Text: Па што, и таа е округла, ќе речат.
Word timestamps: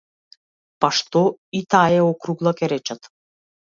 Па 0.85 0.89
што, 1.01 1.21
и 1.61 1.63
таа 1.75 1.85
е 2.01 2.01
округла, 2.09 2.55
ќе 2.63 2.71
речат. 2.77 3.11